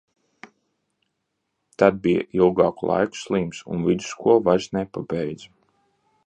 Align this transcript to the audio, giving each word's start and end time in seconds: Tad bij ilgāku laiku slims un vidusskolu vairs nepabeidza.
Tad 1.81 1.99
bij 2.05 2.23
ilgāku 2.39 2.89
laiku 2.93 3.21
slims 3.25 3.61
un 3.75 3.85
vidusskolu 3.91 4.43
vairs 4.49 4.69
nepabeidza. 4.79 5.55